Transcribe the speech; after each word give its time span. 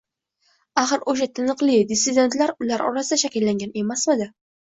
Axir 0.83 1.03
o‘sha 1.11 1.25
“taniqli 1.39 1.75
dissidentlar”, 1.91 2.55
ular 2.67 2.85
orasida 2.87 3.21
shakllangan 3.25 3.77
emasmidi? 3.83 4.31